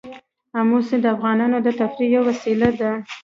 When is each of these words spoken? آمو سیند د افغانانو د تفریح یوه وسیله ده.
آمو 0.59 0.79
سیند 0.87 1.03
د 1.03 1.07
افغانانو 1.15 1.57
د 1.61 1.67
تفریح 1.79 2.09
یوه 2.15 2.25
وسیله 2.29 2.69
ده. 2.79 2.91